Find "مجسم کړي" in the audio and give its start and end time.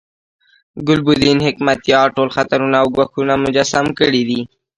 3.45-4.21